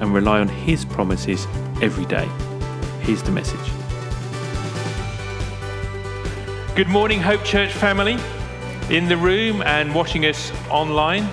[0.00, 1.46] and rely on His promises
[1.82, 2.28] every day.
[3.00, 3.58] Here's the message.
[6.74, 8.18] Good morning, Hope Church family,
[8.90, 11.28] in the room and watching us online.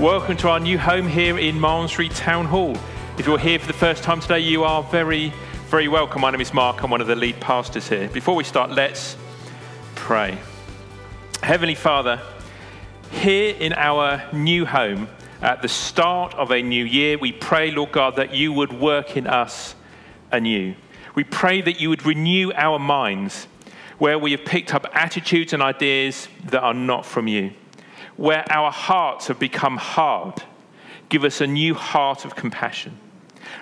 [0.00, 2.76] Welcome to our new home here in Malmesbury Town Hall.
[3.18, 5.32] If you're here for the first time today, you are very,
[5.68, 6.22] very welcome.
[6.22, 8.08] My name is Mark, I'm one of the lead pastors here.
[8.08, 9.16] Before we start, let's
[9.94, 10.38] pray.
[11.42, 12.20] Heavenly Father,
[13.10, 15.06] here in our new home,
[15.42, 19.16] at the start of a new year, we pray, Lord God, that you would work
[19.16, 19.74] in us
[20.30, 20.74] anew.
[21.14, 23.46] We pray that you would renew our minds
[23.98, 27.52] where we have picked up attitudes and ideas that are not from you,
[28.16, 30.42] where our hearts have become hard.
[31.08, 32.98] Give us a new heart of compassion.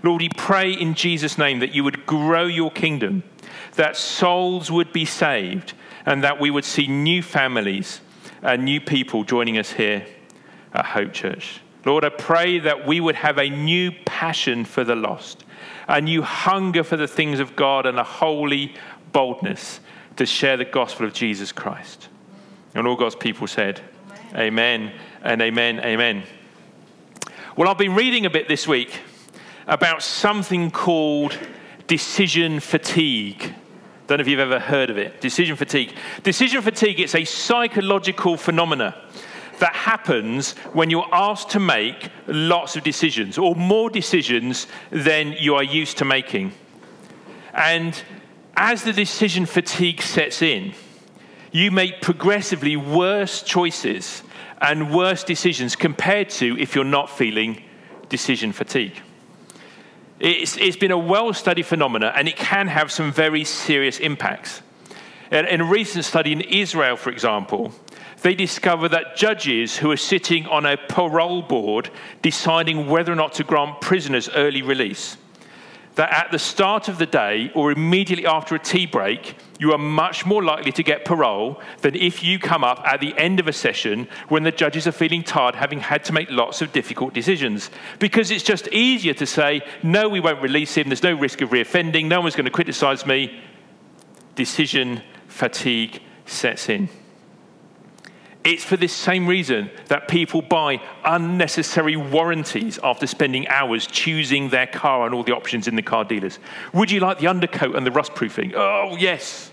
[0.02, 3.22] Lord, we pray in Jesus' name that you would grow your kingdom,
[3.74, 8.00] that souls would be saved, and that we would see new families
[8.42, 10.06] and new people joining us here
[10.72, 11.60] at Hope Church.
[11.88, 15.44] Lord, I pray that we would have a new passion for the lost,
[15.88, 18.74] a new hunger for the things of God, and a holy
[19.12, 19.80] boldness
[20.16, 22.10] to share the gospel of Jesus Christ.
[22.74, 23.80] And all God's people said,
[24.34, 26.24] Amen, amen and amen, amen.
[27.56, 29.00] Well, I've been reading a bit this week
[29.66, 31.38] about something called
[31.86, 33.54] decision fatigue.
[34.08, 35.22] Don't know if you've ever heard of it.
[35.22, 35.94] Decision fatigue.
[36.22, 38.94] Decision fatigue, it's a psychological phenomena
[39.58, 45.54] that happens when you're asked to make lots of decisions or more decisions than you
[45.54, 46.52] are used to making.
[47.54, 48.00] And
[48.56, 50.74] as the decision fatigue sets in,
[51.52, 54.22] you make progressively worse choices
[54.60, 57.62] and worse decisions compared to if you're not feeling
[58.08, 59.00] decision fatigue.
[60.20, 64.62] It's, it's been a well studied phenomenon and it can have some very serious impacts.
[65.30, 67.72] In a recent study in Israel, for example,
[68.22, 71.90] they discover that judges who are sitting on a parole board
[72.22, 75.16] deciding whether or not to grant prisoners early release,
[75.94, 79.78] that at the start of the day or immediately after a tea break, you are
[79.78, 83.48] much more likely to get parole than if you come up at the end of
[83.48, 87.12] a session when the judges are feeling tired, having had to make lots of difficult
[87.14, 87.68] decisions.
[87.98, 91.50] Because it's just easier to say, no, we won't release him, there's no risk of
[91.50, 93.40] reoffending, no one's going to criticize me.
[94.36, 96.88] Decision fatigue sets in.
[98.44, 104.66] It's for this same reason that people buy unnecessary warranties after spending hours choosing their
[104.66, 106.38] car and all the options in the car dealers.
[106.72, 108.54] Would you like the undercoat and the rust proofing?
[108.54, 109.50] Oh, yes.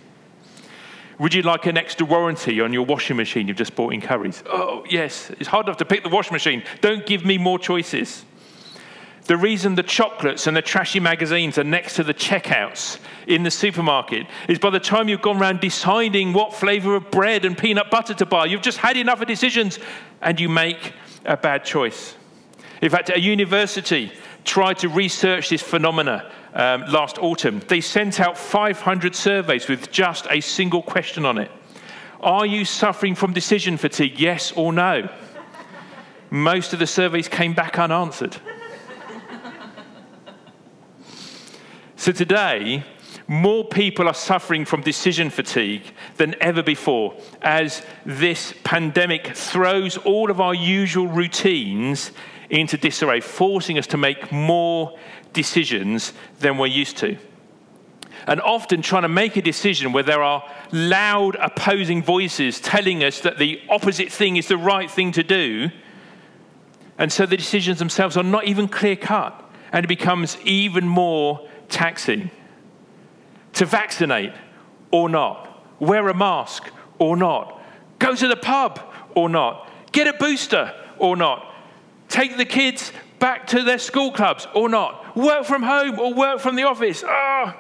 [1.18, 4.44] Would you like an extra warranty on your washing machine you've just bought in Currys?
[4.46, 5.32] Oh, yes.
[5.40, 6.64] It's hard enough to pick the washing machine.
[6.82, 8.24] Don't give me more choices.
[9.26, 13.50] The reason the chocolates and the trashy magazines are next to the checkouts in the
[13.50, 17.90] supermarket is by the time you've gone around deciding what flavor of bread and peanut
[17.90, 19.80] butter to buy, you've just had enough of decisions
[20.22, 20.94] and you make
[21.26, 22.16] a bad choice.
[22.84, 24.12] In fact, a university
[24.44, 27.64] tried to research this phenomena um, last autumn.
[27.68, 31.50] They sent out 500 surveys with just a single question on it
[32.20, 34.20] Are you suffering from decision fatigue?
[34.20, 35.10] Yes or no?
[36.30, 38.38] Most of the surveys came back unanswered.
[42.06, 42.84] So today,
[43.28, 45.82] more people are suffering from decision fatigue
[46.18, 52.12] than ever before as this pandemic throws all of our usual routines
[52.52, 55.00] into disarray, forcing us to make more
[55.34, 57.18] decisions than we're used to.
[58.28, 63.22] And often trying to make a decision where there are loud opposing voices telling us
[63.22, 65.72] that the opposite thing is the right thing to do.
[67.00, 69.42] And so the decisions themselves are not even clear cut.
[69.72, 72.32] And it becomes even more taxi,
[73.54, 74.34] to vaccinate
[74.92, 76.70] or not, wear a mask
[77.00, 77.62] or not,
[78.00, 78.80] go to the pub
[79.16, 81.54] or not, get a booster or not,
[82.10, 86.40] take the kids back to their school clubs or not, work from home or work
[86.40, 87.04] from the office.
[87.06, 87.58] Ah.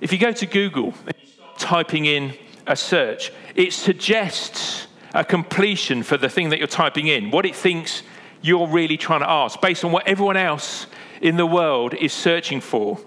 [0.00, 2.34] If you go to Google and start typing in
[2.66, 7.56] a search, it suggests a completion for the thing that you're typing in, what it
[7.56, 8.02] thinks
[8.40, 10.86] you're really trying to ask, based on what everyone else
[11.20, 12.98] in the world is searching for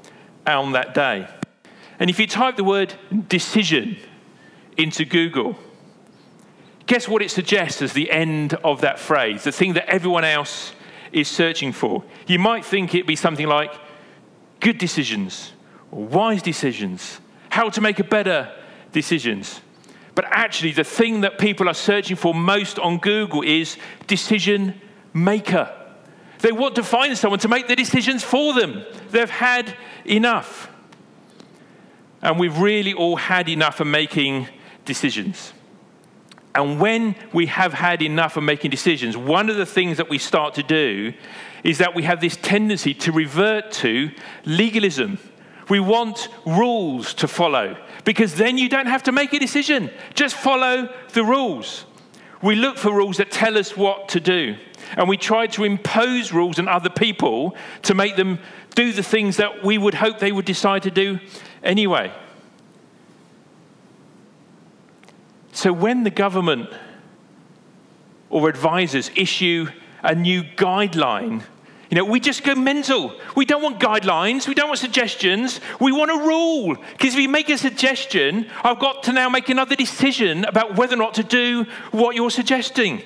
[0.46, 1.28] on that day.
[2.00, 2.94] And if you type the word
[3.28, 3.98] decision
[4.78, 5.58] into Google,
[6.88, 10.74] guess what it suggests as the end of that phrase, the thing that everyone else
[11.12, 12.04] is searching for.
[12.28, 13.74] You might think it'd be something like
[14.60, 15.54] good decisions,
[15.92, 17.20] or wise decisions,
[17.50, 18.52] how to make a better
[18.92, 19.62] decisions.
[20.16, 24.80] But actually, the thing that people are searching for most on Google is decision
[25.14, 25.81] maker.
[26.42, 28.84] They want to find someone to make the decisions for them.
[29.12, 30.70] They've had enough.
[32.22, 34.48] And we've really all had enough of making
[34.86, 35.54] decisions.
[36.54, 40.18] And when we have had enough of making decisions, one of the things that we
[40.18, 41.14] start to do
[41.64, 44.12] is that we have this tendency to revert to
[44.46, 45.18] legalism.
[45.70, 49.90] We want rules to follow because then you don't have to make a decision.
[50.14, 51.86] Just follow the rules.
[52.42, 54.56] We look for rules that tell us what to do.
[54.98, 58.40] And we try to impose rules on other people to make them
[58.76, 61.20] do the things that we would hope they would decide to do
[61.64, 62.12] anyway.
[65.54, 66.70] So when the government
[68.30, 69.68] or advisors issue
[70.02, 71.44] a new guideline,
[71.92, 73.14] you know, we just go mental.
[73.36, 74.48] We don't want guidelines.
[74.48, 75.60] We don't want suggestions.
[75.82, 76.78] We want a rule.
[76.94, 80.94] Because if you make a suggestion, I've got to now make another decision about whether
[80.94, 83.04] or not to do what you're suggesting.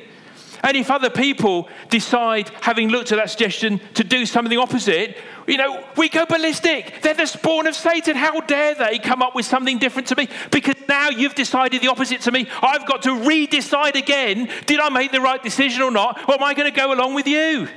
[0.62, 5.18] And if other people decide, having looked at that suggestion, to do something opposite,
[5.48, 7.02] you know, we go ballistic.
[7.02, 8.16] They're the spawn of Satan.
[8.16, 10.30] How dare they come up with something different to me?
[10.52, 12.48] Because now you've decided the opposite to me.
[12.62, 16.30] I've got to re decide again did I make the right decision or not?
[16.30, 17.68] Or am I going to go along with you?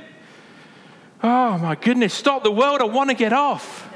[1.21, 2.81] Oh my goodness, stop the world.
[2.81, 3.87] I want to get off.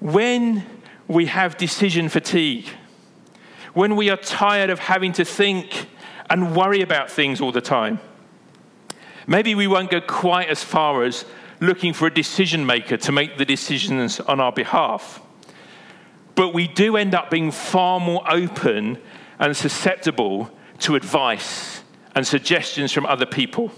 [0.00, 0.64] When
[1.06, 2.66] we have decision fatigue,
[3.74, 5.88] when we are tired of having to think
[6.30, 8.00] and worry about things all the time.
[9.26, 11.24] Maybe we won't go quite as far as
[11.60, 15.20] looking for a decision maker to make the decisions on our behalf.
[16.34, 18.98] But we do end up being far more open
[19.38, 20.50] and susceptible
[20.80, 21.82] to advice
[22.14, 23.72] and suggestions from other people.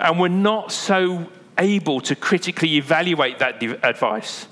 [0.00, 4.48] And we're not so able to critically evaluate that advice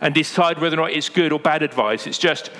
[0.00, 2.06] and decide whether or not it's good or bad advice.
[2.06, 2.50] It's just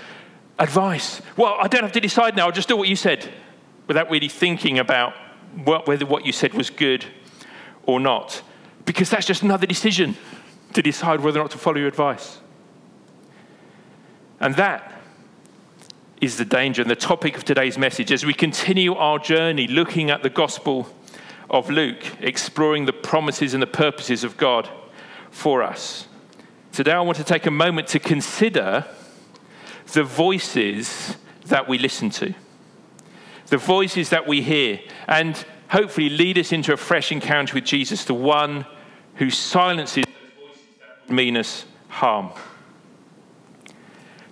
[0.58, 1.22] advice.
[1.36, 3.28] Well, I don't have to decide now, I'll just do what you said
[3.86, 5.14] without really thinking about
[5.64, 7.06] what, whether what you said was good
[7.84, 8.42] or not.
[8.84, 10.16] Because that's just another decision
[10.72, 12.38] to decide whether or not to follow your advice.
[14.40, 15.00] And that
[16.20, 20.10] is the danger and the topic of today's message as we continue our journey looking
[20.10, 20.88] at the Gospel
[21.52, 24.68] of Luke, exploring the promises and the purposes of God
[25.30, 26.08] for us.
[26.72, 28.86] Today, I want to take a moment to consider
[29.92, 31.16] the voices
[31.46, 32.34] that we listen to
[33.52, 38.06] the voices that we hear, and hopefully lead us into a fresh encounter with Jesus,
[38.06, 38.64] the one
[39.16, 40.66] who silences voices
[41.06, 42.30] that mean us harm.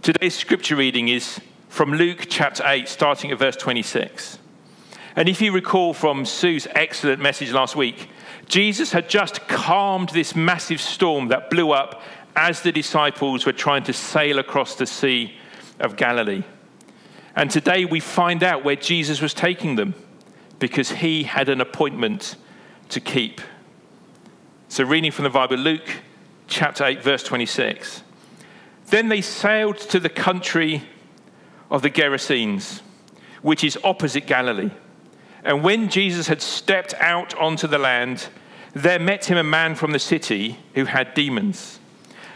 [0.00, 1.38] Today's scripture reading is
[1.68, 4.38] from Luke chapter 8, starting at verse 26.
[5.20, 8.08] And if you recall from Sue's excellent message last week,
[8.48, 12.00] Jesus had just calmed this massive storm that blew up
[12.34, 15.36] as the disciples were trying to sail across the Sea
[15.78, 16.42] of Galilee.
[17.36, 19.94] And today we find out where Jesus was taking them
[20.58, 22.36] because he had an appointment
[22.88, 23.42] to keep.
[24.68, 26.00] So, reading from the Bible, Luke
[26.46, 28.04] chapter 8, verse 26.
[28.86, 30.84] Then they sailed to the country
[31.70, 32.80] of the Gerasenes,
[33.42, 34.70] which is opposite Galilee.
[35.44, 38.28] And when Jesus had stepped out onto the land,
[38.74, 41.78] there met him a man from the city who had demons.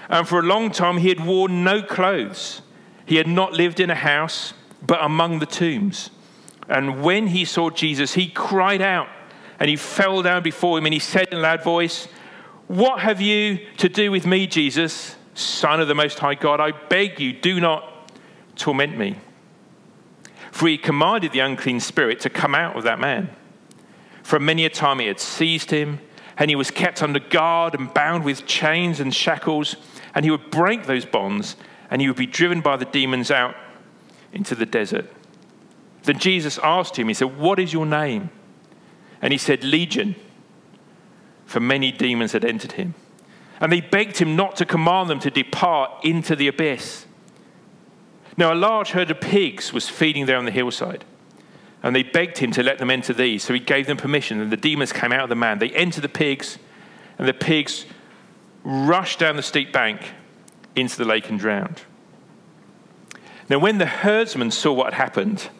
[0.09, 2.62] And for a long time he had worn no clothes.
[3.07, 4.55] He had not lived in a house
[4.87, 6.11] but among the tombs.
[6.69, 9.09] And when he saw Jesus, he cried out
[9.61, 12.09] and he fell down before him and he said in a loud voice,
[12.69, 16.61] What have you to do with me, Jesus, Son of the Most High God?
[16.61, 18.12] I beg you, do not
[18.57, 19.17] torment me.
[20.55, 23.29] For he commanded the unclean spirit to come out of that man.
[24.23, 25.99] For many a time he had seized him,
[26.37, 29.75] and he was kept under guard and bound with chains and shackles,
[30.15, 31.57] and he would break those bonds,
[31.91, 33.57] and he would be driven by the demons out
[34.33, 35.11] into the desert.
[36.05, 38.31] Then Jesus asked him, He said, What is your name?
[39.21, 40.15] And he said, Legion,
[41.47, 42.95] for many demons had entered him.
[43.59, 47.07] And they begged him not to command them to depart into the abyss.
[48.37, 51.05] Now, a large herd of pigs was feeding there on the hillside.
[51.83, 53.43] And they begged him to let them enter these.
[53.43, 54.41] So he gave them permission.
[54.41, 55.59] And the demons came out of the man.
[55.59, 56.59] They entered the pigs,
[57.19, 57.85] and the pigs
[58.64, 60.12] rushed down the steep bank
[60.75, 61.83] into the lake and drowned.
[63.49, 65.50] Now, when the herdsmen saw what had happened,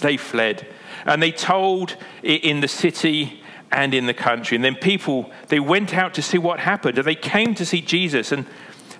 [0.00, 0.66] they fled
[1.04, 4.56] and they told it in the city and in the country.
[4.56, 7.80] And then people, they went out to see what happened and they came to see
[7.80, 8.46] Jesus and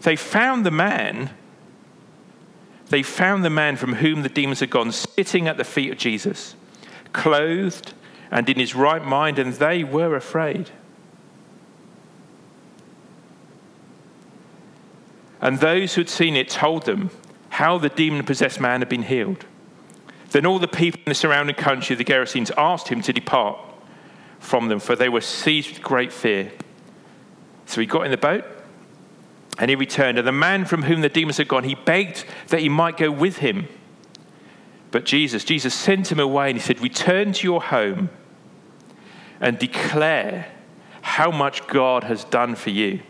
[0.03, 1.31] they found the man.
[2.91, 5.99] They found the man from whom the demons had gone sitting at the feet of
[5.99, 6.55] Jesus,
[7.13, 7.93] clothed
[8.31, 10.71] and in his right mind, and they were afraid.
[15.41, 17.11] And those who had seen it told them
[17.51, 19.45] how the demon possessed man had been healed.
[20.31, 23.59] Then all the people in the surrounding country of the Gerasenes asked him to depart
[24.41, 26.53] from them, for they were seized with great fear.
[27.67, 28.45] So he got in the boat
[29.59, 30.19] and he returned.
[30.19, 33.11] And the man from whom the demons had gone, he begged that he might go
[33.11, 33.69] with him.
[34.91, 38.09] But Jesus, Jesus sent him away and he said, Return to your home
[39.41, 40.51] and declare
[41.03, 43.01] how much God has done for you.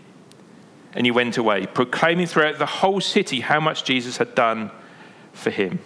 [0.94, 4.70] And he went away, proclaiming throughout the whole city how much Jesus had done
[5.32, 5.78] for him.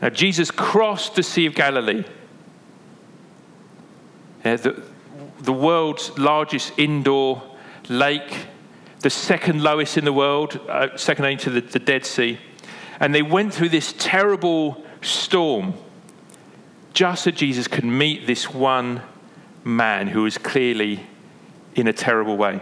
[0.00, 2.04] Now, Jesus crossed the Sea of Galilee,
[4.44, 4.82] uh, the,
[5.40, 7.42] the world's largest indoor
[7.88, 8.46] lake,
[9.00, 12.38] the second lowest in the world, uh, second only to the, the Dead Sea.
[13.00, 15.74] And they went through this terrible storm
[16.92, 19.02] just so Jesus could meet this one
[19.64, 21.06] man who was clearly
[21.74, 22.60] in a terrible way.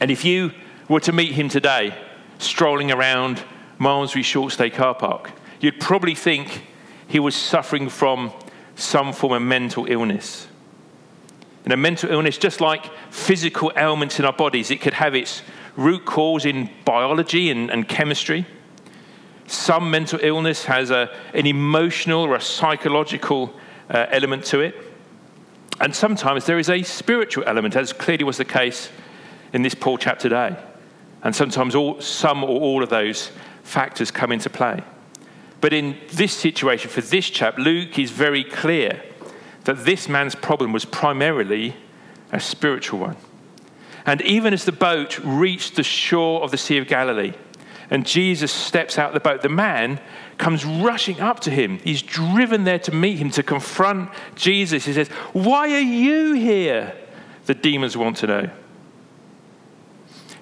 [0.00, 0.50] And if you
[0.88, 1.96] were to meet him today,
[2.38, 3.42] strolling around
[3.78, 6.66] Malmesbury Short Stay car park, you'd probably think
[7.06, 8.32] he was suffering from
[8.74, 10.48] some form of mental illness.
[11.64, 15.42] And a mental illness, just like physical ailments in our bodies, it could have its
[15.76, 18.46] root cause in biology and, and chemistry.
[19.46, 23.54] Some mental illness has a, an emotional or a psychological
[23.88, 24.74] uh, element to it.
[25.80, 28.90] And sometimes there is a spiritual element, as clearly was the case
[29.52, 30.56] in this Paul chapter today.
[31.22, 33.30] And sometimes all, some or all of those
[33.62, 34.82] factors come into play.
[35.60, 39.00] But in this situation, for this chap, Luke is very clear
[39.64, 41.76] that this man's problem was primarily
[42.30, 43.16] a spiritual one.
[44.04, 47.34] And even as the boat reached the shore of the Sea of Galilee,
[47.90, 50.00] and Jesus steps out of the boat, the man
[50.38, 51.78] comes rushing up to him.
[51.80, 54.86] He's driven there to meet him, to confront Jesus.
[54.86, 56.96] He says, Why are you here?
[57.44, 58.50] The demons want to know.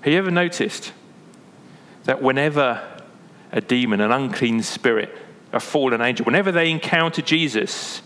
[0.03, 0.93] Have you ever noticed
[2.05, 2.81] that whenever
[3.53, 5.15] a demon, an unclean spirit,
[5.53, 8.01] a fallen angel, whenever they encounter Jesus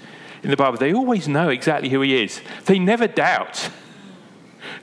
[0.44, 2.40] in the Bible, they always know exactly who he is.
[2.66, 3.70] They never doubt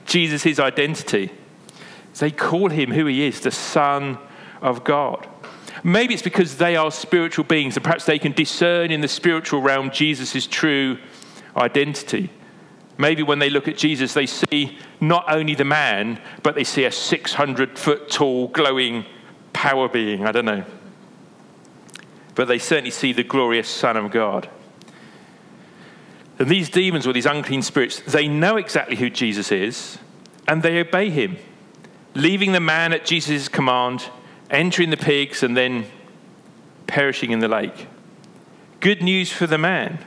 [0.04, 1.30] Jesus' identity.
[2.18, 4.18] They call him who he is, the Son
[4.60, 5.26] of God.
[5.82, 9.62] Maybe it's because they are spiritual beings and perhaps they can discern in the spiritual
[9.62, 10.98] realm Jesus' true
[11.56, 12.30] identity.
[12.98, 16.84] Maybe when they look at Jesus, they see not only the man, but they see
[16.84, 19.06] a 600 foot tall, glowing
[19.52, 20.26] power being.
[20.26, 20.64] I don't know
[22.34, 24.48] but they certainly see the glorious Son of God.
[26.42, 29.98] And these demons or these unclean spirits, they know exactly who Jesus is
[30.48, 31.36] and they obey him,
[32.16, 34.10] leaving the man at Jesus' command,
[34.50, 35.86] entering the pigs, and then
[36.88, 37.86] perishing in the lake.
[38.80, 40.04] Good news for the man,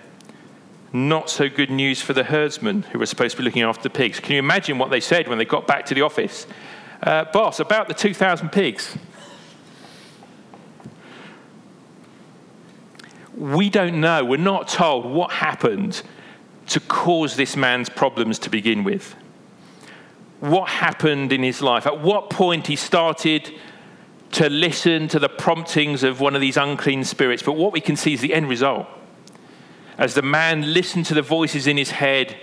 [0.92, 3.90] not so good news for the herdsmen who were supposed to be looking after the
[3.90, 4.20] pigs.
[4.20, 6.48] Can you imagine what they said when they got back to the office?
[7.02, 8.98] Uh, boss, about the 2,000 pigs.
[13.38, 16.02] we don't know, we're not told what happened
[16.68, 19.16] to cause this man's problems to begin with.
[20.40, 21.86] What happened in his life?
[21.86, 23.54] At what point he started
[24.32, 27.44] to listen to the promptings of one of these unclean spirits?
[27.44, 28.88] But what we can see is the end result.
[29.98, 32.36] As the man listened to the voices in his head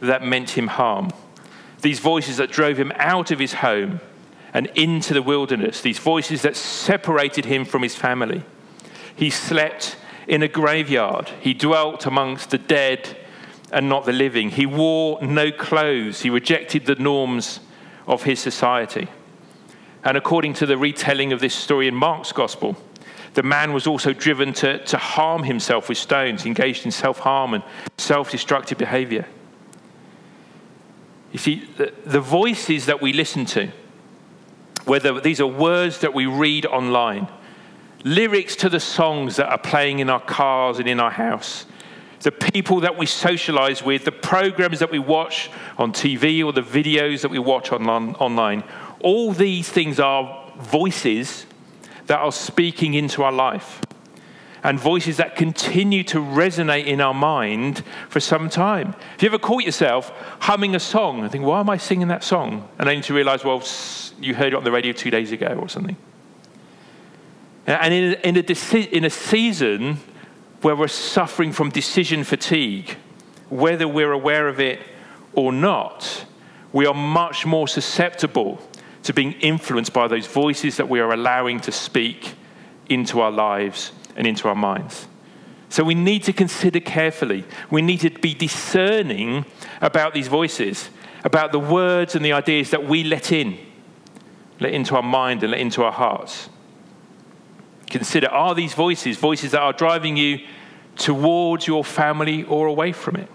[0.00, 1.10] that meant him harm,
[1.80, 4.00] these voices that drove him out of his home
[4.52, 8.42] and into the wilderness, these voices that separated him from his family.
[9.14, 11.30] He slept in a graveyard.
[11.40, 13.16] He dwelt amongst the dead
[13.72, 14.50] and not the living.
[14.50, 16.22] He wore no clothes.
[16.22, 17.60] He rejected the norms
[18.06, 19.08] of his society.
[20.04, 22.76] And according to the retelling of this story in Mark's gospel,
[23.34, 27.54] the man was also driven to, to harm himself with stones, engaged in self harm
[27.54, 27.62] and
[27.98, 29.26] self destructive behavior.
[31.32, 33.68] You see, the, the voices that we listen to,
[34.86, 37.28] whether these are words that we read online,
[38.02, 41.66] lyrics to the songs that are playing in our cars and in our house,
[42.20, 46.62] the people that we socialize with, the programs that we watch on TV or the
[46.62, 48.64] videos that we watch on, online.
[49.00, 51.46] All these things are voices
[52.06, 53.80] that are speaking into our life
[54.64, 58.92] and voices that continue to resonate in our mind for some time.
[58.92, 60.10] Have you ever caught yourself
[60.40, 62.68] humming a song and think, why am I singing that song?
[62.78, 63.62] And only to realize, well,
[64.20, 65.96] you heard it on the radio two days ago or something.
[67.66, 69.98] And in in a, in a season
[70.62, 72.96] where we're suffering from decision fatigue,
[73.48, 74.80] whether we're aware of it
[75.32, 76.24] or not,
[76.72, 78.60] we are much more susceptible
[79.04, 82.34] to being influenced by those voices that we are allowing to speak
[82.88, 85.06] into our lives and into our minds.
[85.70, 87.44] So we need to consider carefully.
[87.70, 89.44] We need to be discerning
[89.80, 90.90] about these voices,
[91.24, 93.58] about the words and the ideas that we let in,
[94.60, 96.48] let into our mind and let into our hearts.
[97.90, 100.40] Consider are these voices voices that are driving you
[100.96, 103.28] towards your family or away from it?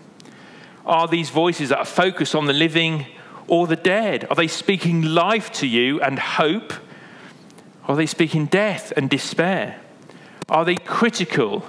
[0.85, 3.05] Are these voices that are focused on the living
[3.47, 4.27] or the dead?
[4.29, 6.73] Are they speaking life to you and hope?
[7.87, 9.79] Are they speaking death and despair?
[10.49, 11.65] Are they critical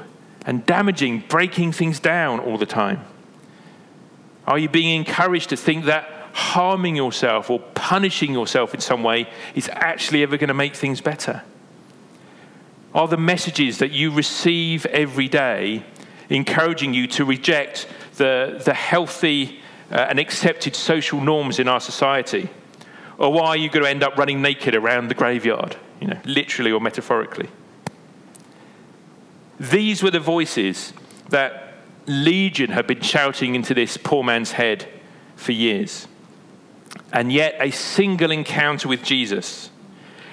[0.46, 3.04] and damaging, breaking things down all the time?
[4.46, 9.28] Are you being encouraged to think that harming yourself or punishing yourself in some way
[9.54, 11.42] is actually ever going to make things better?
[12.94, 15.84] Are the messages that you receive every day
[16.30, 19.60] encouraging you to reject the, the healthy
[19.90, 22.48] uh, and accepted social norms in our society?
[23.18, 26.20] Or why are you going to end up running naked around the graveyard, you know,
[26.24, 27.48] literally or metaphorically?
[29.58, 30.92] These were the voices
[31.28, 31.74] that
[32.06, 34.88] Legion had been shouting into this poor man's head
[35.36, 36.06] for years.
[37.12, 39.70] And yet, a single encounter with Jesus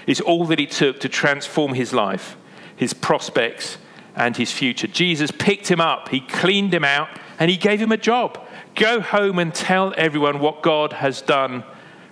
[0.08, 2.36] is all that it took to transform his life,
[2.82, 3.78] his prospects,
[4.16, 4.88] and his future.
[4.88, 8.44] Jesus picked him up, he cleaned him out, and he gave him a job.
[8.74, 11.64] Go home and tell everyone what God has done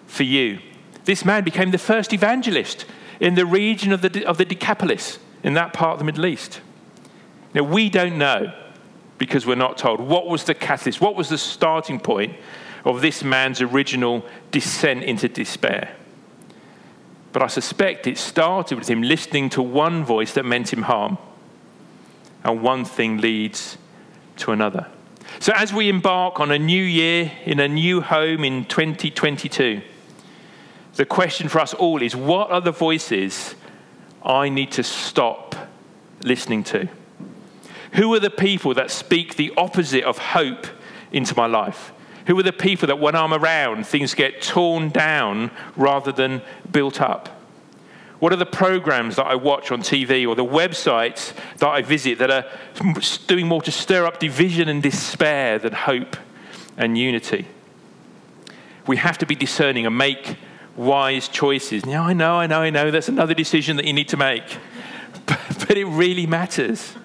[0.05, 0.59] for you.
[1.05, 2.85] This man became the first evangelist
[3.19, 6.61] in the region of the, of the Decapolis, in that part of the Middle East.
[7.55, 8.53] Now, we don't know,
[9.17, 12.35] because we're not told, what was the catalyst, what was the starting point
[12.85, 15.95] of this man's original descent into despair.
[17.31, 21.17] But I suspect it started with him listening to one voice that meant him harm,
[22.43, 23.77] and one thing leads
[24.37, 24.87] to another.
[25.39, 29.81] So, as we embark on a new year in a new home in 2022,
[30.95, 33.55] the question for us all is what are the voices
[34.23, 35.55] I need to stop
[36.23, 36.89] listening to?
[37.93, 40.67] Who are the people that speak the opposite of hope
[41.11, 41.91] into my life?
[42.27, 46.41] Who are the people that when I'm around, things get torn down rather than
[46.71, 47.39] built up?
[48.19, 52.19] What are the programs that I watch on TV or the websites that I visit
[52.19, 52.45] that are
[53.27, 56.17] doing more to stir up division and despair than hope
[56.77, 57.47] and unity?
[58.87, 60.35] We have to be discerning and make
[60.75, 61.85] wise choices.
[61.85, 64.43] Now, I know, I know, I know, that's another decision that you need to make.
[65.67, 66.95] But, it really matters.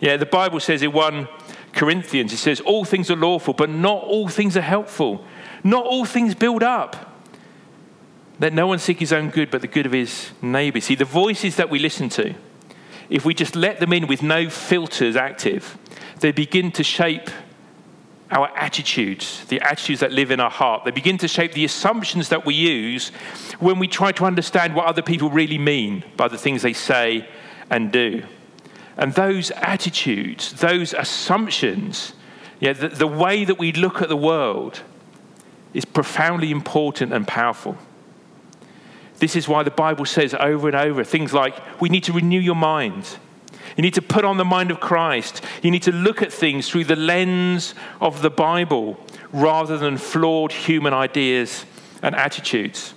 [0.00, 1.28] Yeah, the Bible says in 1
[1.72, 5.24] Corinthians, it says, All things are lawful, but not all things are helpful.
[5.64, 7.16] Not all things build up.
[8.40, 10.80] Let no one seek his own good, but the good of his neighbor.
[10.80, 12.34] See, the voices that we listen to,
[13.10, 15.76] if we just let them in with no filters active,
[16.20, 17.30] they begin to shape
[18.30, 20.84] our attitudes, the attitudes that live in our heart.
[20.84, 23.08] They begin to shape the assumptions that we use
[23.58, 27.26] when we try to understand what other people really mean by the things they say
[27.70, 28.22] and do.
[28.98, 32.12] And those attitudes, those assumptions,
[32.58, 34.82] yeah, the, the way that we look at the world
[35.72, 37.78] is profoundly important and powerful.
[39.18, 42.40] This is why the Bible says over and over things like we need to renew
[42.40, 43.16] your mind.
[43.76, 45.44] You need to put on the mind of Christ.
[45.62, 48.98] You need to look at things through the lens of the Bible
[49.32, 51.64] rather than flawed human ideas
[52.02, 52.94] and attitudes.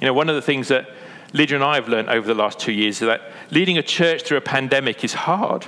[0.00, 0.88] You know, one of the things that
[1.34, 3.20] Lydia and I have learned over the last two years that
[3.50, 5.66] leading a church through a pandemic is hard.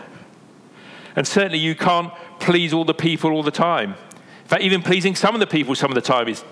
[1.16, 3.90] And certainly you can't please all the people all the time.
[4.42, 6.44] In fact, even pleasing some of the people some of the time is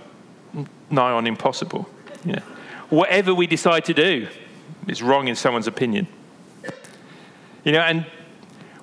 [0.91, 1.89] nigh on impossible.
[2.25, 2.41] Yeah.
[2.91, 4.27] Whatever we decide to do
[4.89, 6.09] is wrong in someone's opinion.
[7.63, 8.07] You know, and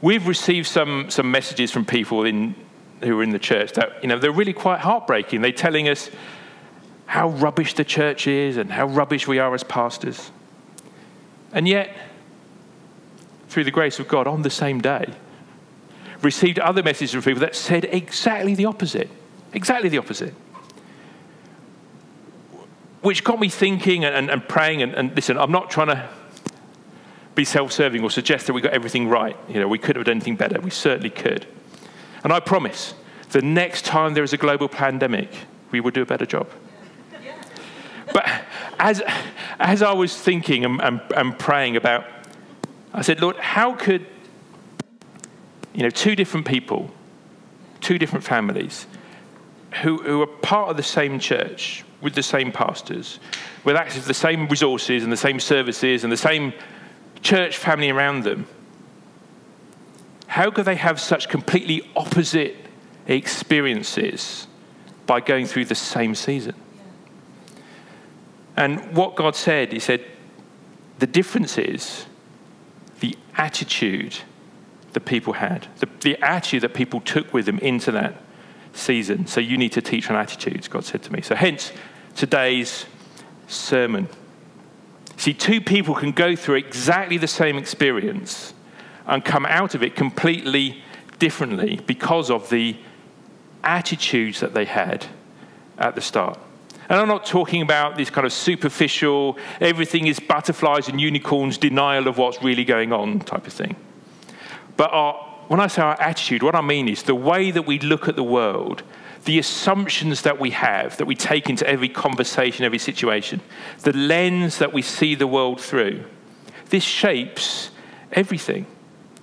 [0.01, 2.55] we've received some, some messages from people in,
[3.03, 5.41] who are in the church that, you know, they're really quite heartbreaking.
[5.41, 6.09] They're telling us,
[7.12, 10.32] how rubbish the church is and how rubbish we are as pastors.
[11.52, 11.93] And yet,
[13.50, 15.13] through the grace of God, on the same day,
[16.21, 19.10] received other messages from people that said exactly the opposite.
[19.52, 20.34] Exactly the opposite.
[23.02, 24.82] Which got me thinking and, and, and praying.
[24.82, 26.08] And, and listen, I'm not trying to
[27.36, 29.36] be self serving or suggest that we got everything right.
[29.50, 30.62] You know, we could have done anything better.
[30.62, 31.45] We certainly could.
[32.24, 32.93] And I promise,
[33.32, 35.30] the next time there is a global pandemic,
[35.71, 36.47] we will do a better job.
[38.13, 38.30] But
[38.80, 39.02] as,
[39.60, 42.06] as I was thinking and, and, and praying about,
[42.93, 44.06] I said, Lord, how could,
[45.74, 46.91] you know, two different people,
[47.80, 48.88] two different families,
[49.82, 53.19] who, who are part of the same church, with the same pastors,
[53.63, 56.52] with access to the same resources and the same services and the same
[57.21, 58.47] church family around them,
[60.28, 62.56] how could they have such completely opposite
[63.08, 64.47] experiences
[65.06, 66.56] by going through the same season?
[68.57, 70.05] And what God said, He said,
[70.99, 72.05] the difference is
[72.99, 74.19] the attitude
[74.93, 78.21] the people had, the, the attitude that people took with them into that
[78.73, 79.25] season.
[79.25, 81.21] So you need to teach on attitudes, God said to me.
[81.21, 81.71] So, hence
[82.15, 82.85] today's
[83.47, 84.09] sermon.
[85.17, 88.53] See, two people can go through exactly the same experience
[89.07, 90.83] and come out of it completely
[91.19, 92.77] differently because of the
[93.63, 95.05] attitudes that they had
[95.77, 96.39] at the start.
[96.91, 102.10] And I'm not talking about this kind of superficial, everything is butterflies and unicorns, denial
[102.10, 103.77] of what's really going on type of thing.
[104.75, 105.13] But our,
[105.47, 108.17] when I say our attitude, what I mean is the way that we look at
[108.17, 108.84] the world,
[109.23, 113.39] the assumptions that we have, that we take into every conversation, every situation,
[113.84, 116.04] the lens that we see the world through,
[116.71, 117.71] this shapes
[118.12, 118.65] everything.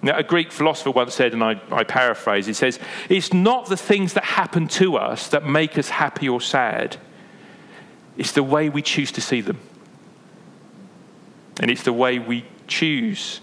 [0.01, 2.79] Now, a Greek philosopher once said, and I, I, paraphrase, he says,
[3.11, 6.97] It's not the things that happen to us that make us happy or sad,
[8.19, 9.61] it's the way we choose to see them.
[11.61, 13.41] And it's the way we choose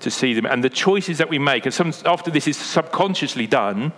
[0.00, 0.46] to see them.
[0.46, 3.92] And the choices that we make, and some, often this is subconsciously done,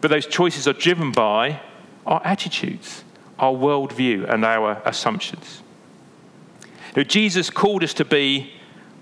[0.00, 1.60] but those choices are driven by
[2.04, 3.04] our attitudes,
[3.38, 5.62] our worldview, and our assumptions.
[6.96, 8.52] Now, Jesus called us to be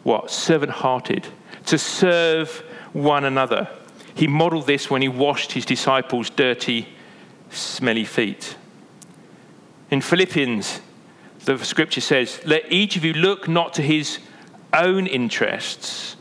[0.05, 0.31] what?
[0.31, 1.27] Servant hearted
[1.67, 2.62] to serve
[2.93, 3.69] one another.
[4.15, 6.88] He modeled this when he washed his disciples' dirty,
[7.51, 8.57] smelly feet.
[9.92, 10.81] In Philippians,
[11.44, 14.20] the scripture says, Let each of you look not to his
[14.72, 16.16] own interests,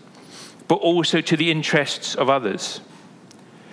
[0.68, 2.82] but also to the interests of others.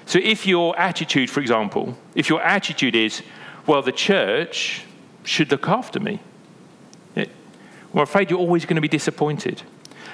[0.06, 3.24] So, if your attitude, for example, if your attitude is,
[3.66, 4.84] well, the church
[5.24, 6.20] should look after me,
[7.16, 7.26] well,
[7.94, 9.62] I'm afraid you're always going to be disappointed.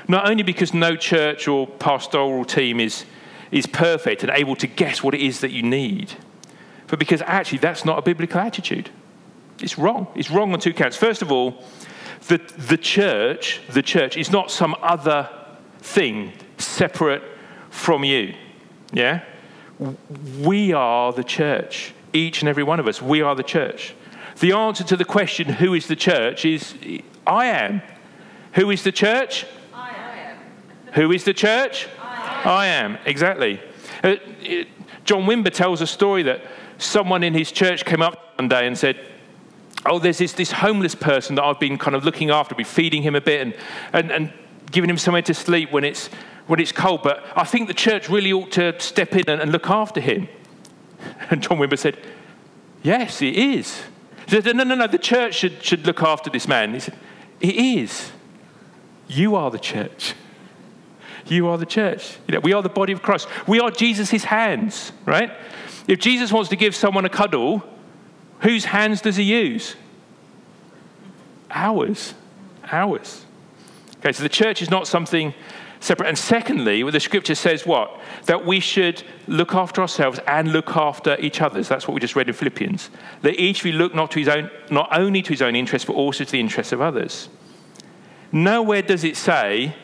[0.08, 3.04] Not only because no church or pastoral team is,
[3.50, 6.14] is perfect and able to guess what it is that you need,
[6.86, 8.88] but because actually that's not a biblical attitude.
[9.60, 10.06] It's wrong.
[10.14, 10.96] It's wrong on two counts.
[10.96, 11.62] First of all,
[12.28, 15.28] the, the church, the church is not some other
[15.78, 17.22] thing separate
[17.70, 18.34] from you.
[18.92, 19.22] Yeah?
[20.40, 21.92] We are the church.
[22.12, 23.02] Each and every one of us.
[23.02, 23.94] We are the church.
[24.40, 26.74] The answer to the question, who is the church, is
[27.26, 27.82] I am.
[28.54, 29.46] Who is the church?
[29.72, 30.38] I am.
[30.94, 31.88] Who is the church?
[32.00, 32.48] I am.
[32.48, 32.98] I am.
[33.04, 33.60] exactly.
[34.02, 34.16] Uh,
[35.04, 36.42] John Wimber tells a story that
[36.78, 38.98] someone in his church came up one day and said,
[39.86, 43.02] Oh, there's this, this homeless person that I've been kind of looking after, be feeding
[43.02, 43.54] him a bit and,
[43.92, 44.32] and, and
[44.70, 46.08] giving him somewhere to sleep when it's,
[46.46, 49.52] when it's cold, but I think the church really ought to step in and, and
[49.52, 50.28] look after him.
[51.30, 51.98] And John Wimber said,
[52.82, 53.82] Yes, it is.
[54.26, 56.74] He said, No, no, no, the church should, should look after this man.
[56.74, 56.98] He said,
[57.40, 58.10] It is.
[59.06, 60.14] You are the church.
[61.26, 62.18] You are the church.
[62.26, 63.28] You know, we are the body of Christ.
[63.46, 65.30] We are Jesus' hands, right?
[65.86, 67.62] If Jesus wants to give someone a cuddle,
[68.44, 69.74] whose hands does he use?
[71.50, 72.14] Ours.
[72.70, 73.24] Ours.
[73.98, 75.34] Okay, so the church is not something
[75.80, 76.08] separate.
[76.08, 78.00] And secondly, the scripture says what?
[78.26, 81.68] That we should look after ourselves and look after each other's.
[81.68, 82.90] That's what we just read in Philippians.
[83.22, 85.86] That each of you look not to his own, not only to his own interests,
[85.86, 87.28] but also to the interests of others.
[88.32, 89.74] Nowhere does it say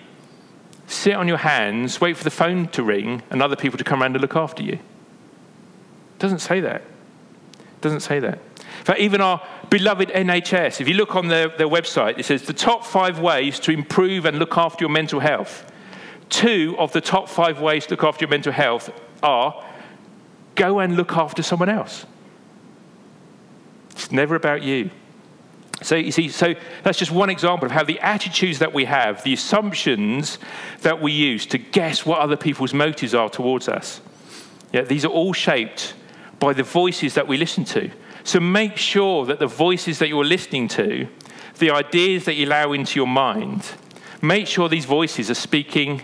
[0.86, 4.02] sit on your hands, wait for the phone to ring, and other people to come
[4.02, 4.72] around and look after you.
[4.72, 6.80] It doesn't say that.
[6.80, 8.40] It doesn't say that.
[8.80, 12.42] In fact, even our beloved NHS, if you look on their, their website, it says
[12.42, 15.70] the top five ways to improve and look after your mental health.
[16.30, 18.90] Two of the top five ways to look after your mental health
[19.22, 19.62] are
[20.54, 22.06] go and look after someone else.
[23.90, 24.90] It's never about you.
[25.82, 29.22] So you see, so that's just one example of how the attitudes that we have,
[29.24, 30.38] the assumptions
[30.80, 34.00] that we use to guess what other people's motives are towards us.
[34.72, 35.94] Yeah, these are all shaped
[36.38, 37.90] by the voices that we listen to.
[38.24, 41.08] So make sure that the voices that you're listening to,
[41.58, 43.64] the ideas that you allow into your mind,
[44.22, 46.02] make sure these voices are speaking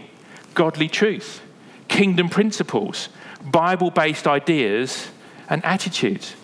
[0.55, 1.43] godly truth,
[1.89, 3.09] kingdom principles,
[3.45, 5.09] Bible based ideas
[5.49, 6.35] and attitudes.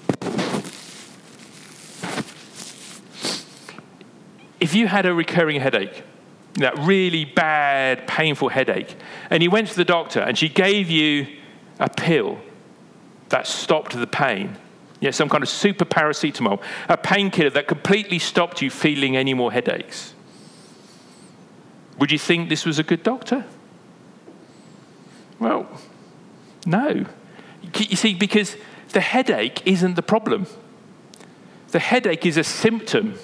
[4.62, 6.04] if you had a recurring headache,
[6.54, 8.94] that really bad, painful headache,
[9.28, 11.26] and you went to the doctor and she gave you
[11.80, 12.38] a pill
[13.30, 14.56] that stopped the pain,
[15.02, 19.50] yeah, some kind of super paracetamol, a painkiller that completely stopped you feeling any more
[19.50, 20.14] headaches,
[21.98, 23.44] would you think this was a good doctor?
[25.40, 25.66] Well,
[26.64, 27.04] no.
[27.76, 28.56] You see, because
[28.90, 30.46] the headache isn't the problem.
[31.72, 33.18] The headache is a symptom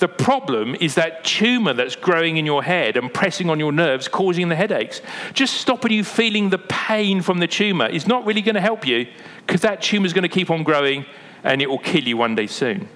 [0.00, 4.08] the problem is that tumor that's growing in your head and pressing on your nerves,
[4.08, 5.02] causing the headaches.
[5.34, 8.86] Just stopping you feeling the pain from the tumor is not really going to help
[8.86, 9.06] you
[9.46, 11.04] because that tumor is going to keep on growing
[11.44, 12.88] and it will kill you one day soon.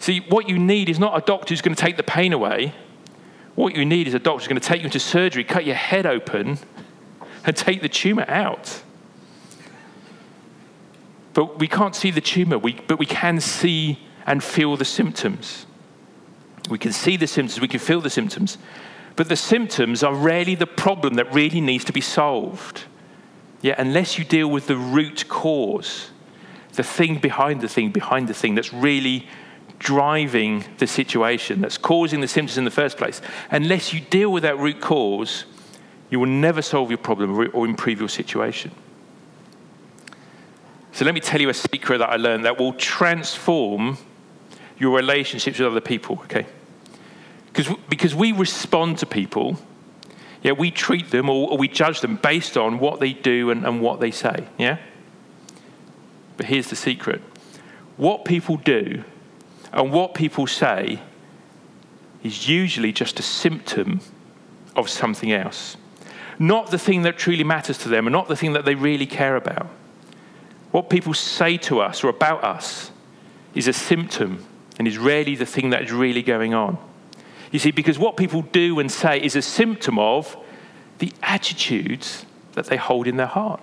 [0.00, 2.74] See, what you need is not a doctor who's going to take the pain away.
[3.54, 5.76] What you need is a doctor who's going to take you into surgery, cut your
[5.76, 6.58] head open,
[7.44, 8.82] and take the tumor out.
[11.32, 15.66] But we can't see the tumor, we, but we can see and feel the symptoms.
[16.68, 18.58] We can see the symptoms, we can feel the symptoms.
[19.16, 22.84] But the symptoms are rarely the problem that really needs to be solved.
[23.60, 26.10] Yeah, unless you deal with the root cause,
[26.74, 29.28] the thing behind the thing behind the thing that's really
[29.78, 33.20] driving the situation, that's causing the symptoms in the first place.
[33.50, 35.44] Unless you deal with that root cause,
[36.08, 38.70] you will never solve your problem or improve your situation.
[40.92, 43.98] So let me tell you a secret that I learned that will transform
[44.78, 46.46] your relationships with other people, okay?
[47.46, 49.58] Because, because we respond to people,
[50.42, 53.64] yeah, we treat them or, or we judge them based on what they do and,
[53.64, 54.78] and what they say, yeah?
[56.36, 57.22] But here's the secret
[57.96, 59.04] what people do
[59.72, 61.00] and what people say
[62.22, 64.00] is usually just a symptom
[64.74, 65.76] of something else.
[66.38, 69.06] Not the thing that truly matters to them and not the thing that they really
[69.06, 69.68] care about.
[70.70, 72.90] What people say to us or about us
[73.54, 74.44] is a symptom
[74.78, 76.78] and is rarely the thing that is really going on.
[77.50, 80.36] You see, because what people do and say is a symptom of
[80.98, 83.60] the attitudes that they hold in their heart,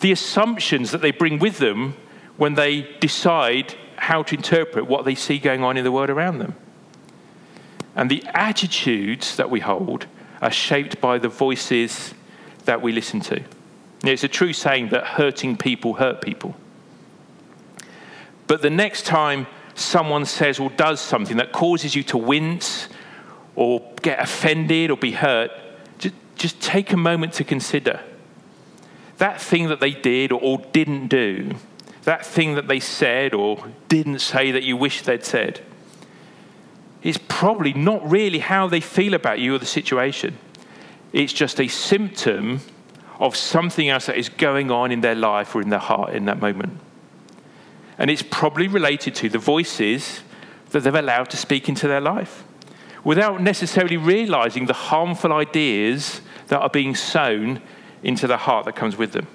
[0.00, 1.94] the assumptions that they bring with them
[2.36, 6.38] when they decide how to interpret what they see going on in the world around
[6.38, 6.54] them.
[7.96, 10.06] And the attitudes that we hold
[10.40, 12.14] are shaped by the voices
[12.64, 13.40] that we listen to.
[14.02, 16.54] Now, It's a true saying that hurting people hurt people.
[18.46, 19.46] But the next time
[19.80, 22.88] someone says or does something that causes you to wince
[23.56, 25.50] or get offended or be hurt,
[25.98, 28.00] just, just take a moment to consider
[29.20, 31.54] that thing that they did or, or didn't do,
[32.04, 35.60] that thing that they said or didn't say that you wish they'd said,
[37.02, 40.36] is probably not really how they feel about you or the situation.
[41.12, 42.60] It's just a symptom
[43.18, 46.24] of something else that is going on in their life or in their heart in
[46.24, 46.78] that moment.
[48.00, 50.22] And it's probably related to the voices
[50.70, 52.44] that they've allowed to speak into their life
[53.04, 57.60] without necessarily realizing the harmful ideas that are being sown
[58.02, 59.26] into the heart that comes with them.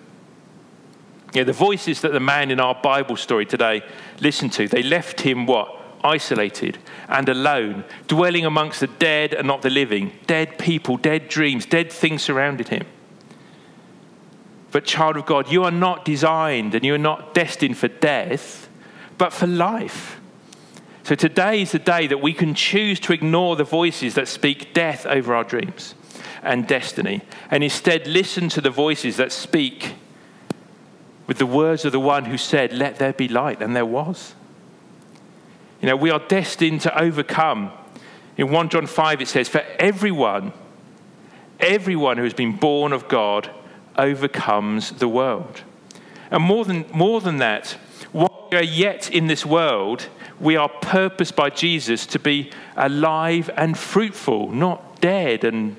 [1.34, 3.84] Yeah, the voices that the man in our Bible story today
[4.20, 5.82] listened to, they left him what?
[6.04, 11.68] Isolated and alone, dwelling amongst the dead and not the living, dead people, dead dreams,
[11.68, 12.86] dead things surrounded him.
[14.76, 18.68] But, child of God, you are not designed and you are not destined for death,
[19.18, 20.20] but for life.
[21.04, 24.74] So, today is the day that we can choose to ignore the voices that speak
[24.74, 25.96] death over our dreams
[26.44, 29.94] and destiny, and instead listen to the voices that speak
[31.26, 34.36] with the words of the one who said, Let there be light, and there was.
[35.80, 37.72] You know, we are destined to overcome.
[38.36, 40.52] In 1 John 5, it says, For everyone,
[41.62, 43.50] everyone who has been born of God
[43.98, 45.64] overcomes the world.
[46.32, 47.78] And more than, more than that,
[48.12, 50.08] while we are yet in this world,
[50.40, 55.76] we are purposed by Jesus to be alive and fruitful, not dead and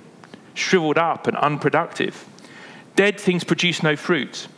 [0.54, 2.24] shriveled up and unproductive.
[2.94, 4.48] Dead things produce no fruit,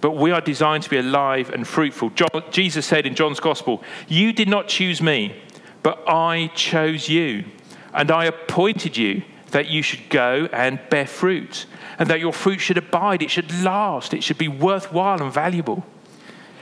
[0.00, 2.10] but we are designed to be alive and fruitful.
[2.10, 5.36] John, Jesus said in John's Gospel, You did not choose me,
[5.82, 7.44] but I chose you,
[7.92, 9.22] and I appointed you
[9.52, 11.66] that you should go and bear fruit
[11.98, 15.84] and that your fruit should abide, it should last, it should be worthwhile and valuable.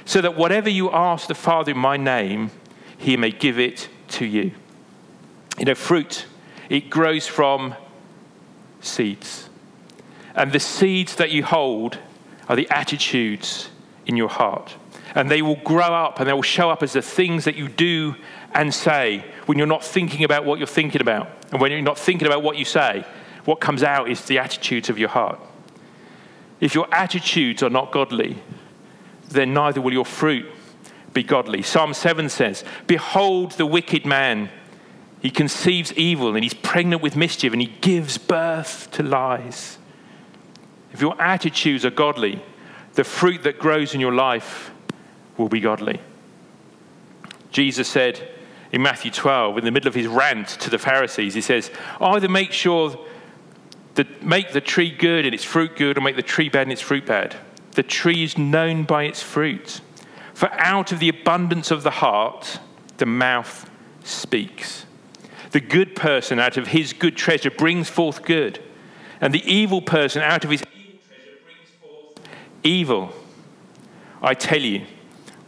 [0.05, 2.51] So that whatever you ask the Father in my name,
[2.99, 4.53] he may give it to you.
[5.59, 6.27] You know, fruit,
[6.69, 7.75] it grows from
[8.81, 9.49] seeds.
[10.35, 11.99] And the seeds that you hold
[12.49, 13.71] are the attitudes
[14.07, 14.75] in your heart.
[15.15, 17.69] And they will grow up and they will show up as the things that you
[17.69, 18.17] do
[18.53, 21.29] and say when you're not thinking about what you're thinking about.
[21.53, 23.05] And when you're not thinking about what you say,
[23.45, 25.41] what comes out is the attitudes of your heart.
[26.61, 28.43] If your attitudes are not godly,
[29.29, 30.47] then neither will your fruit
[31.13, 31.63] be godly.
[31.63, 34.51] Psalm 7 says, Behold the wicked man.
[35.21, 39.79] He conceives evil and he's pregnant with mischief and he gives birth to lies.
[40.93, 42.43] If your attitudes are godly,
[42.95, 44.71] the fruit that grows in your life
[45.37, 46.01] will be godly.
[47.51, 48.29] Jesus said
[48.73, 52.29] in Matthew 12, in the middle of his rant to the Pharisees, he says, Either
[52.29, 52.99] make sure
[53.95, 56.73] that make the tree good and its fruit good, or make the tree bad and
[56.73, 57.37] its fruit bad.
[57.73, 59.81] The tree is known by its fruit.
[60.35, 62.61] For out of the abundance of the heart,
[62.99, 63.69] the mouth
[64.05, 64.87] speaks.
[65.51, 68.63] The good person out of his good treasure brings forth good,
[69.21, 72.29] and the evil person out of his evil treasure brings forth
[72.63, 73.13] evil.
[74.23, 74.87] I tell you,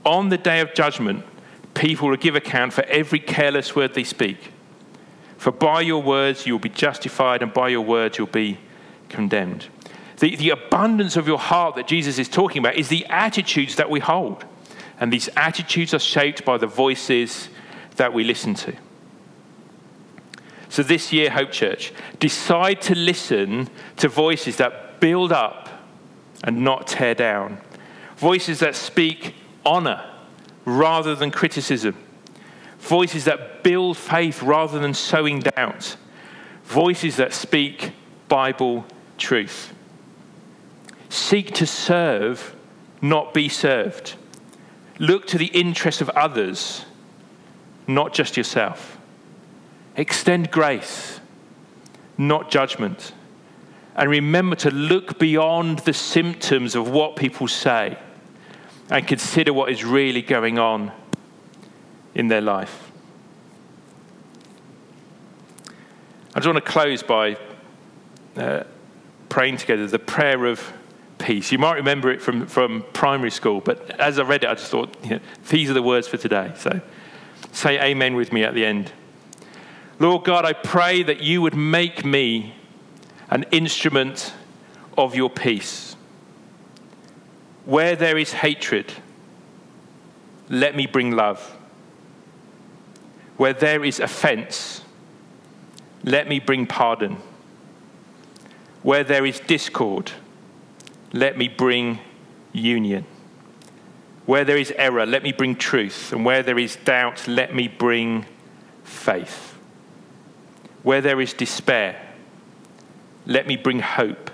[0.04, 1.24] on the day of judgment,
[1.74, 4.52] people will give account for every careless word they speak.
[5.38, 8.58] For by your words you'll be justified, and by your words you'll be
[9.08, 9.66] condemned.
[10.18, 13.90] The, the abundance of your heart that Jesus is talking about is the attitudes that
[13.90, 14.44] we hold.
[15.00, 17.48] And these attitudes are shaped by the voices
[17.96, 18.76] that we listen to.
[20.68, 25.68] So, this year, Hope Church, decide to listen to voices that build up
[26.44, 27.58] and not tear down,
[28.16, 29.34] voices that speak
[29.66, 30.11] honor
[30.64, 31.96] rather than criticism,
[32.78, 35.96] voices that build faith rather than sowing doubt,
[36.64, 37.92] voices that speak
[38.28, 38.84] Bible
[39.18, 39.72] truth.
[41.08, 42.54] Seek to serve,
[43.00, 44.14] not be served.
[44.98, 46.84] Look to the interests of others,
[47.86, 48.98] not just yourself.
[49.96, 51.20] Extend grace,
[52.16, 53.12] not judgment.
[53.94, 57.98] And remember to look beyond the symptoms of what people say
[58.90, 60.92] and consider what is really going on
[62.14, 62.90] in their life.
[66.34, 67.36] I just want to close by
[68.36, 68.64] uh,
[69.28, 70.72] praying together the prayer of
[71.18, 71.52] peace.
[71.52, 74.70] You might remember it from, from primary school, but as I read it, I just
[74.70, 76.52] thought, you know, these are the words for today.
[76.56, 76.80] So
[77.52, 78.92] say amen with me at the end.
[79.98, 82.54] Lord God, I pray that you would make me
[83.30, 84.32] an instrument
[84.98, 85.91] of your peace.
[87.64, 88.92] Where there is hatred,
[90.48, 91.56] let me bring love.
[93.36, 94.82] Where there is offense,
[96.04, 97.18] let me bring pardon.
[98.82, 100.12] Where there is discord,
[101.12, 102.00] let me bring
[102.52, 103.04] union.
[104.26, 106.12] Where there is error, let me bring truth.
[106.12, 108.26] And where there is doubt, let me bring
[108.84, 109.56] faith.
[110.82, 112.00] Where there is despair,
[113.26, 114.30] let me bring hope.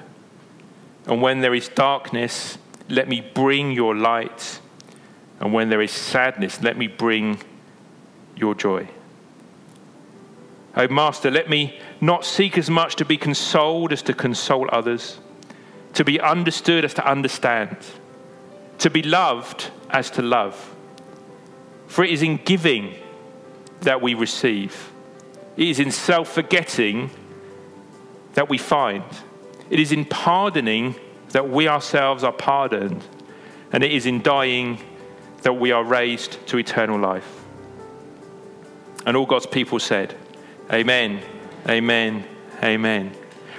[1.07, 2.59] And when there is darkness,
[2.89, 4.61] let me bring your light.
[5.41, 7.41] And when there is sadness, let me bring
[8.37, 8.89] your joy.
[10.77, 15.19] Oh, Master, let me not seek as much to be consoled as to console others,
[15.95, 17.77] to be understood as to understand,
[18.79, 20.75] to be loved as to love.
[21.89, 22.95] For it is in giving
[23.81, 24.93] that we receive,
[25.57, 27.11] it is in self forgetting
[28.35, 29.05] that we find,
[29.71, 30.95] it is in pardoning
[31.31, 33.05] that we ourselves are pardoned,
[33.73, 34.79] and it is in dying
[35.43, 37.45] that we are raised to eternal life.
[39.07, 40.15] And all God's people said,
[40.73, 41.21] Amen,
[41.69, 42.25] Amen,
[42.63, 43.13] Amen.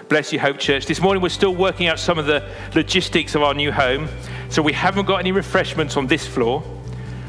[0.09, 0.87] Bless you, Hope Church.
[0.87, 4.09] This morning we're still working out some of the logistics of our new home.
[4.49, 6.63] So we haven't got any refreshments on this floor.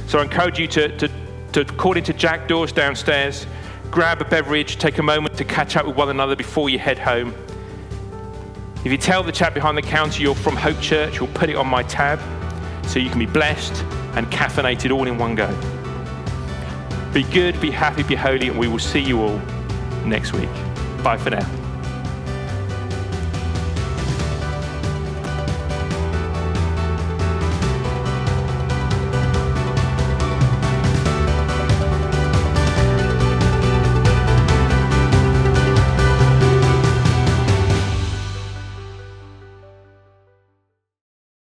[0.07, 1.11] So I encourage you to, to,
[1.53, 3.47] to call into Jack Doors downstairs,
[3.91, 6.99] grab a beverage, take a moment to catch up with one another before you head
[6.99, 7.35] home.
[8.83, 11.57] If you tell the chap behind the counter you're from Hope Church, we'll put it
[11.57, 12.19] on my tab
[12.87, 15.49] so you can be blessed and caffeinated all in one go.
[17.13, 19.39] Be good, be happy, be holy, and we will see you all
[20.07, 20.49] next week.
[21.03, 21.60] Bye for now.